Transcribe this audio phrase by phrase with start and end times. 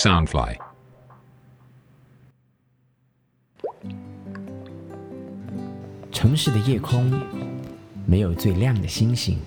[0.00, 0.56] Soundfly。
[6.10, 7.12] 城市的夜空
[8.06, 9.38] 没有最亮的星星，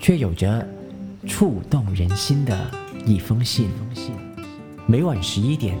[0.00, 0.66] 却有着
[1.28, 2.58] 触动人心的
[3.04, 3.68] 一封信。
[4.86, 5.78] 每晚十一点，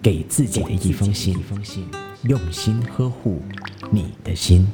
[0.00, 1.36] 给自己的一封信，
[2.22, 3.42] 用心呵护
[3.90, 4.64] 你的心。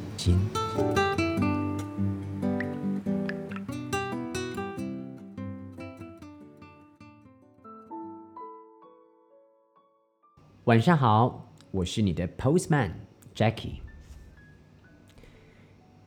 [10.71, 12.91] 晚上好，我是你的 Postman
[13.35, 13.81] Jackie。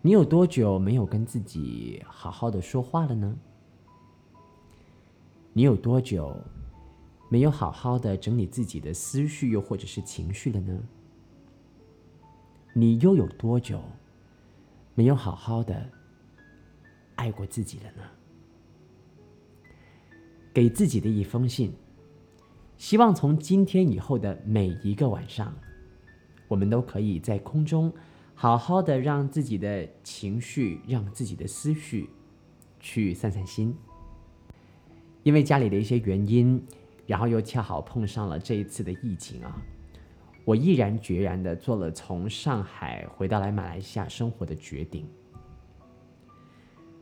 [0.00, 3.36] 你有多久没有跟自己好好的说话了呢？
[5.52, 6.34] 你有多久
[7.28, 10.82] 没有好好的整理自己的思绪，又或者是情绪了呢？
[12.72, 13.82] 你又有多久
[14.94, 15.86] 没有好好的
[17.16, 18.02] 爱过自己了呢？
[20.54, 21.70] 给自己的一封信。
[22.76, 25.54] 希望从今天以后的每一个晚上，
[26.48, 27.92] 我们都可以在空中
[28.34, 32.10] 好好的让自己的情绪、让自己的思绪
[32.80, 33.74] 去散散心。
[35.22, 36.62] 因为家里的一些原因，
[37.06, 39.62] 然后又恰好碰上了这一次的疫情啊，
[40.44, 45.08] 我毅然决然的做了从上海回到来马来西亚生活的决定。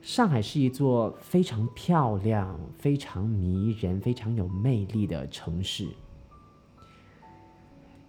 [0.02, 5.88] 上海是一座非常漂亮、非常迷人、非常有魅力的城市。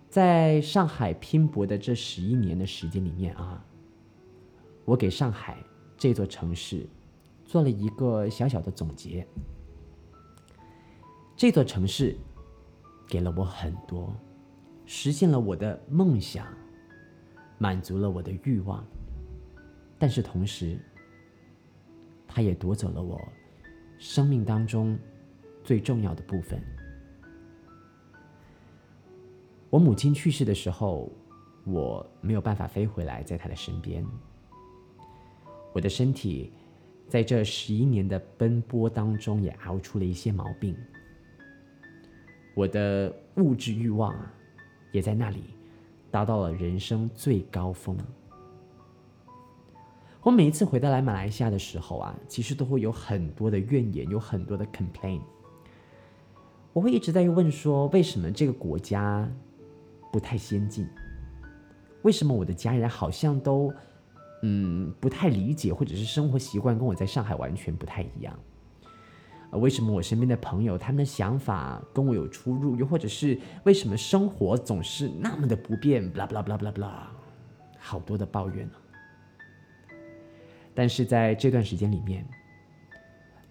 [0.10, 3.64] 在上海拼搏的这十一年的时间里面啊，
[4.86, 5.64] 我给上海
[5.96, 6.90] 这座城市
[7.46, 9.26] 做了一个小小的总结。
[11.36, 12.18] 这座城市
[13.08, 14.12] 给了我很多，
[14.88, 16.48] 实现了我的梦想，
[17.60, 18.84] 满足了我的欲望，
[20.00, 20.80] 但是同时。
[22.34, 23.22] 他也夺走了我
[24.00, 24.98] 生命当中
[25.64, 26.60] 最重要的部分。
[29.70, 31.12] 我母亲去世的时候，
[31.64, 34.04] 我没有办法飞回来，在她的身边。
[35.74, 36.52] 我的身体
[37.08, 40.76] 在这十一年的奔波当中，也熬出了一些毛病。
[42.56, 44.34] 我的物质欲望啊，
[44.92, 45.44] 也在那里
[46.10, 47.96] 达到了人生最高峰。
[50.24, 55.20] 我每一次回到来马来西亚的时候啊，其实都会有很多的怨言，有很多的 complain。
[56.72, 59.30] 我会一直在问说，为什么这个国家
[60.14, 60.88] 不太先进？
[62.04, 63.74] 为什么我的家人好像都
[64.44, 68.34] 嗯不太理解，或者是生活习惯跟我在上海完全不太一样？
[69.52, 72.78] 呃，为什么我身边的朋友他们的想法跟我有出入？
[72.78, 76.92] 又或者是为什么生活总是那么的不便？blah blah blah blah blah，
[77.78, 78.74] 好多的抱怨呢。
[80.76, 82.26] 但是在这段时间里面，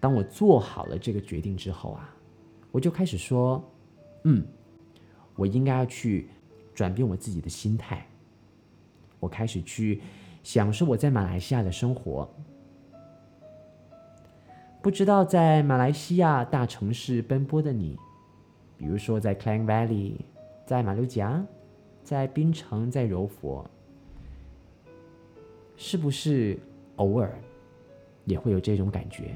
[0.00, 2.12] 当我做好了这个决定之后啊，
[2.72, 3.62] 我就开始说，
[4.24, 4.44] 嗯，
[5.36, 6.28] 我应该要去
[6.74, 8.04] 转变我自己的心态。
[9.20, 10.02] 我开始去
[10.42, 12.28] 享受我在马来西亚的生活。
[14.80, 17.96] 不知道在马来西亚大城市奔波的你，
[18.76, 20.16] 比如说在 Klang Valley，
[20.66, 21.40] 在马六甲，
[22.02, 23.64] 在槟城，在柔佛，
[25.76, 26.58] 是不是？
[26.96, 27.38] 偶尔
[28.24, 29.34] 也会有这种感觉。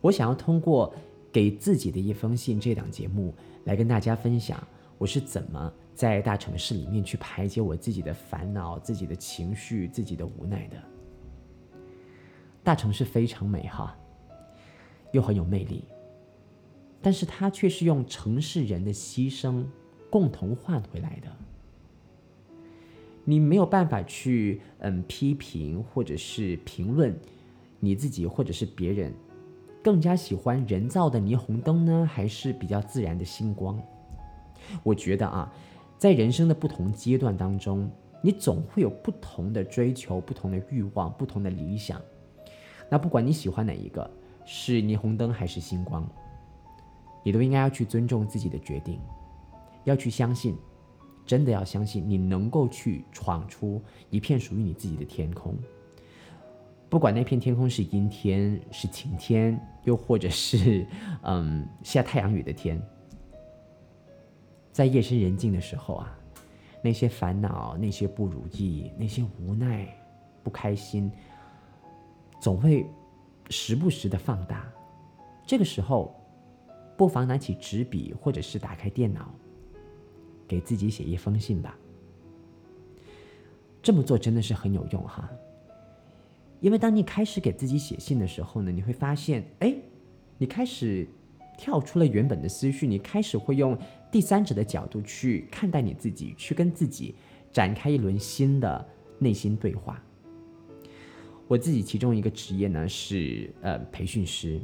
[0.00, 0.92] 我想要通过
[1.32, 3.34] 给自己的一封信这档节目
[3.64, 4.62] 来跟大家分享，
[4.98, 10.76] 我是怎么在大城市里面去排解我自己的烦恼、自己的情绪、自己的无奈的。
[12.64, 13.96] 大城市非常美哈，
[15.12, 15.84] 又很有魅力，
[17.00, 19.64] 但是它却是用城市人的牺牲
[20.10, 21.28] 共同换回来的。
[23.24, 27.16] 你没有办法去嗯批评或者是评论
[27.78, 29.12] 你自己或者是别人，
[29.82, 33.80] 更加喜欢人造的霓虹灯呢，还是比较自然的星光？
[34.82, 35.52] 我觉得啊，
[35.98, 37.90] 在人生的不同阶段当中，
[38.22, 42.00] 你总会有不同的追求、不同的欲望、不同的理想。
[42.88, 44.08] 那不管你喜欢哪一个，
[44.44, 46.08] 是霓虹灯还是星光，
[47.24, 49.00] 你都应该要去尊重自己的决定，
[49.84, 50.56] 要去相信。
[51.24, 53.80] 真的要相信你能够去闯出
[54.10, 55.56] 一片属于你自己的天空，
[56.88, 60.86] 不管那片天空是阴天、是晴天，又或者是
[61.22, 62.80] 嗯下太阳雨的天，
[64.72, 66.18] 在夜深人静的时候啊，
[66.82, 69.86] 那些烦恼、那些不如意、那些无奈、
[70.42, 71.10] 不开心，
[72.40, 72.84] 总会
[73.48, 74.66] 时不时的放大。
[75.46, 76.14] 这个时候，
[76.96, 79.32] 不妨拿起纸笔，或者是打开电脑。
[80.46, 81.76] 给自己写一封信吧。
[83.82, 85.28] 这么做真的是很有用哈，
[86.60, 89.74] 因为当你开始给自己写信的时候呢，你会发现，哎，
[90.38, 91.04] 你开始
[91.58, 93.76] 跳出了原本的思绪，你开始会用
[94.10, 97.14] 第三者的角度去看待你自己，去跟自己
[97.50, 100.00] 展开一轮新的内心对话。
[101.48, 104.60] 我自己其中一个职业呢是呃培训师，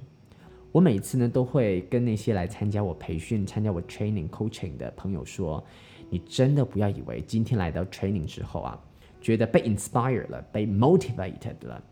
[0.71, 5.65] 我每次呢都会跟那些来参加我培训、参加我 training coaching 的朋友说，
[6.11, 8.79] 你真的不要以为今天来到 training 之后啊，
[9.21, 11.83] 觉得被 inspired 了，被 motivated 了。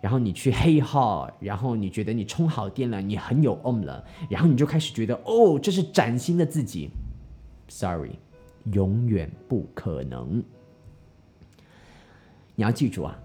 [0.00, 6.90] 然后你去黑号，然后你觉得你充好电了，你很有 on 了，然后你就开始觉得哦，这是崭新的自己。
[7.68, 8.12] Sorry，
[8.72, 10.44] 永远不可能。
[12.54, 13.18] 你要记住啊，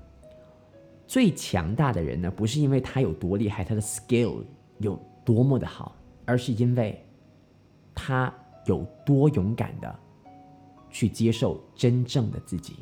[1.06, 4.44] 最强大的人呢，不是因为他有多厉害，他的 skill
[4.82, 5.96] 有多么的好，
[6.26, 7.04] 而是因为
[7.94, 8.34] 他
[8.66, 10.00] 有多勇敢的
[10.90, 12.76] 去接受真正的自己。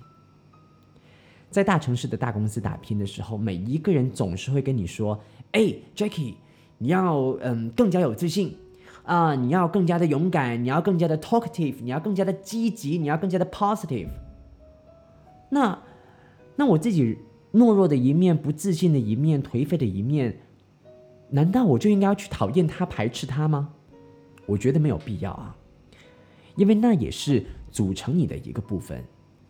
[1.50, 5.20] 在大城市的大公司打拼的时候，每一个人总是会跟你说
[5.54, 6.36] ：“哎，Jackie，
[6.78, 8.56] 你要嗯更加有自信
[9.04, 14.10] 啊，你要更加的勇敢，你要更加的 talkative，你要更加的积极，你要更加的 positive。”
[15.50, 15.82] 那
[16.56, 17.18] 那我自己
[17.54, 20.40] 懦弱的一面、不自信的一面、颓废的一面，
[21.30, 23.70] 难道我就应该要去讨厌他、排斥他吗？
[24.46, 25.56] 我觉得没有必要啊，
[26.56, 29.04] 因为那也是组成你的一个部分。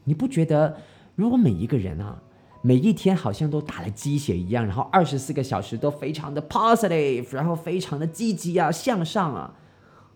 [0.04, 0.76] 你不觉得？
[1.16, 2.22] 如果每一个人啊，
[2.62, 9.54] 每一天好像都打了鸡血一样，然后二十四个小时都非常的 positive，然后非常的积极啊，向上啊，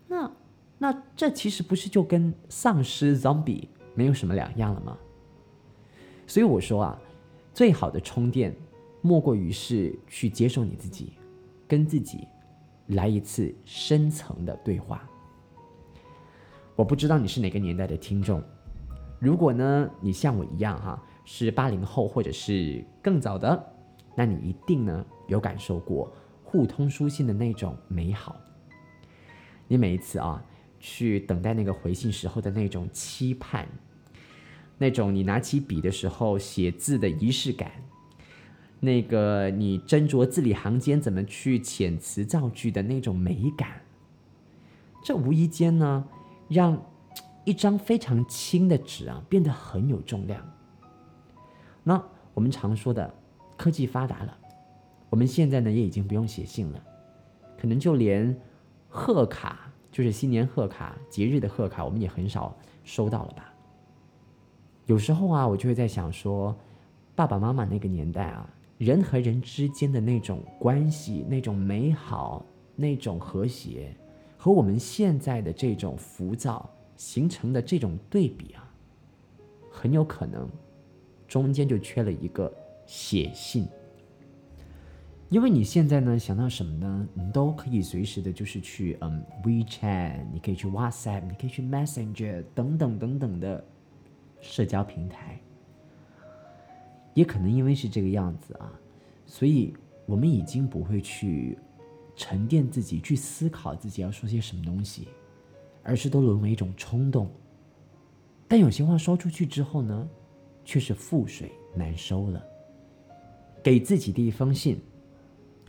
[0.08, 0.32] 那
[0.78, 4.96] 那这其实不是就跟丧尸 zombie 没有什么两样了吗？
[6.26, 6.98] 所以我说啊，
[7.52, 8.56] 最好的充电
[9.02, 11.12] 莫过于是去接受你自己，
[11.74, 12.28] 跟自己
[12.86, 15.02] 来一次深层的对话。
[16.76, 18.40] 我不知道你是哪个年代的听众。
[19.18, 23.74] 如果呢，你像我一样哈，是八零后或者是更早的，
[24.14, 26.12] 那你一定呢有感受过
[26.44, 28.36] 互通书信的那种美好。
[29.66, 30.40] 你每一次啊
[30.78, 33.66] 去等待那个回信时候的那种期盼，
[34.78, 37.72] 那种你拿起笔的时候写字的仪式感，
[38.84, 43.80] 那个你斟酌字里行间怎么去遣词造句的那种美感，
[45.02, 46.06] 这无意间呢
[46.48, 46.80] 让。
[47.46, 50.42] 一张非常轻的纸啊，变得很有重量。
[51.82, 52.02] 那
[52.32, 53.14] 我们常说的
[53.54, 54.34] 科技发达了，
[55.10, 56.82] 我们现在呢也已经不用写信了，
[57.60, 58.34] 可能就连
[58.88, 63.52] 贺卡，就是新年贺卡、节日的贺卡，我们也很少收到了吧？
[64.86, 66.56] 有时候啊，我就会在想说，
[67.14, 68.48] 爸爸妈妈那个年代啊，
[68.78, 72.44] 人和人之间的那种关系、那种美好、
[72.76, 73.94] 那种和谐，
[74.36, 76.70] 和我们现在的这种浮躁。
[76.96, 78.72] 形成的这种对比啊，
[79.68, 80.48] 很有可能
[81.26, 82.50] 中间就缺了一个
[82.86, 83.66] 写信，
[85.28, 87.08] 因为你现在呢想到什么呢？
[87.12, 93.64] 你都可以随时的，就是去嗯 WeChat，你可以去 WhatsApp，你可以去 Messenger 等等等等的
[94.40, 95.40] 社交平台，
[97.14, 98.70] 也可能因为是这个样子啊，
[99.24, 99.72] 所以
[100.04, 101.58] 我们已经不会去
[102.14, 105.08] 沉淀自己，去思考自己要说些什么东西。
[105.86, 107.30] 而是都沦为一种冲动，
[108.48, 110.08] 但有些话说出去之后呢，
[110.64, 112.42] 却是覆水难收了。
[113.62, 114.80] 给自己的一封信，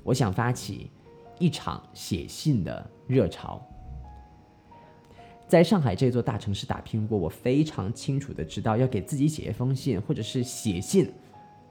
[0.03, 0.89] 我想发起
[1.37, 3.61] 一场写信的热潮。
[5.49, 11.11] 在上海这座大城市打拼过，我非常清楚的知道，要给自己写一封信，或者是写信，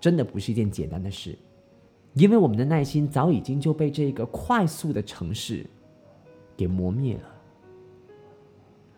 [0.04, 1.34] 真的不是一件简单的事，
[2.12, 5.64] 因为我们的耐心早已经就被这个快速的城市
[6.54, 7.22] 给磨灭了。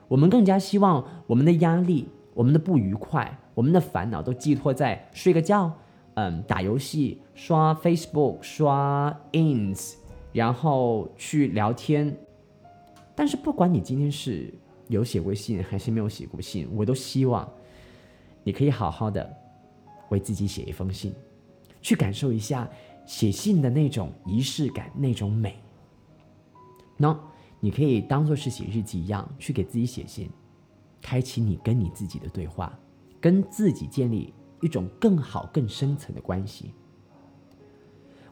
[0.09, 5.73] 我们更加希望我们的压力、我们的不愉快、我们的烦恼都寄托在睡个觉、
[6.15, 9.95] 嗯，打游戏、刷 Facebook、刷 Ins，
[10.33, 12.17] 然后去聊天。
[13.15, 14.53] 但是不管你今天是
[14.89, 17.49] 有写过信还是没有写过信，我都希望
[18.43, 19.33] 你可以好好的
[20.11, 21.15] 为自己写一封信，
[21.81, 22.69] 去感受一下
[23.07, 25.59] 写信的那种仪式感、那种美。
[26.97, 27.19] 那。
[27.59, 30.31] 你可以当做是写日记一样，去给自己写信，
[31.01, 32.79] 开启你跟你自己的对话，
[33.19, 36.75] 跟自己建立一种更好、更深层的关系。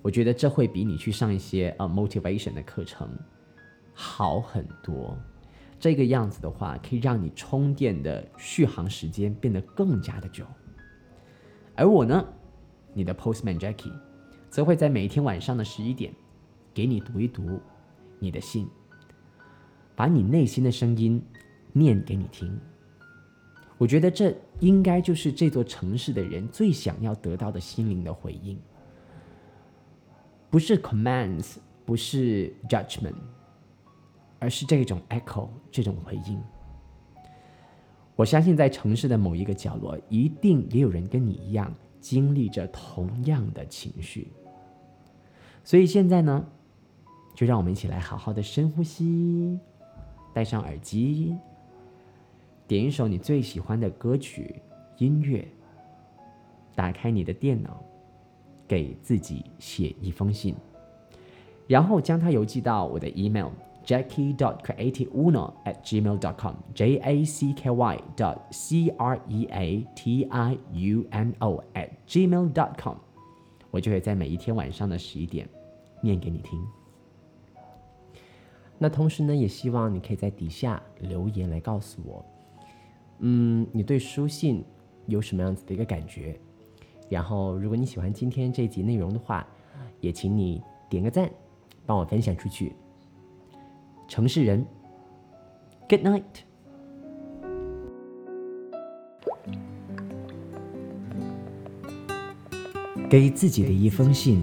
[0.02, 3.08] 我觉得这会比你去上一些呃 motivation 的课程
[3.94, 5.16] 好很多。
[5.80, 10.44] 这个样子的话，可以让你充电的续航时间变得更加的久。
[11.76, 12.24] 而我呢，
[12.92, 13.92] 你的 postman Jackie，
[14.50, 16.12] 则会在每天晚上的十一点，
[16.72, 17.60] 给你读一读
[18.18, 18.68] 你的信。
[19.96, 21.22] 把你内心的声音
[21.72, 22.58] 念给你听，
[23.78, 28.58] 我觉得这应该就是这座城市的人最想要得到的心灵的回应，
[30.50, 33.14] 不是 commands 不是 judgment，
[34.40, 36.42] 而是这种 echo，这种回应。
[38.16, 44.28] 我相信在城市的某一个角落，一定也有人跟你一样经历着同样的情绪。
[45.64, 46.44] 所以现在呢，
[47.34, 49.58] 就让我们一起来好好的深呼吸，
[50.32, 51.36] 戴上耳机，
[52.68, 54.62] 点一首你最喜欢的歌曲
[54.98, 55.46] 音乐，
[56.76, 57.82] 打开你的电脑，
[58.68, 60.54] 给自己写一封信，
[61.66, 63.48] 然后将它邮寄到我的 email。
[63.84, 69.46] Jackie dot createuno at gmail dot com J A C K Y dot C R E
[69.50, 72.96] A T I U N O at gmail dot com，
[73.70, 75.48] 我就会在每一天晚上的十一点
[76.00, 76.58] 念给你听。
[78.78, 82.24] 那同时呢，也希望你可以在底下留言来告诉我，
[83.18, 84.64] 嗯，你对书信
[85.06, 86.38] 有什么样子的一个感觉？
[87.08, 89.46] 然后，如果你喜欢今天这集内容的话，
[90.00, 91.30] 也请你点个赞，
[91.84, 92.74] 帮我分享出去。
[94.06, 94.64] 城市人
[95.88, 96.22] ，Good night。
[103.08, 104.42] 给自己的一封信，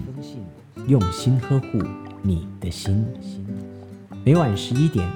[0.86, 1.78] 用心呵护
[2.22, 3.06] 你的心。
[4.24, 5.06] 每晚十一点，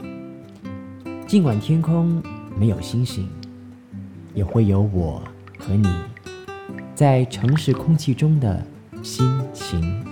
[1.27, 2.23] 尽管天空
[2.59, 3.29] 没有星星，
[4.35, 5.23] 也会有我
[5.59, 5.89] 和你
[6.95, 8.63] 在城市空气中的
[9.03, 10.05] 心情。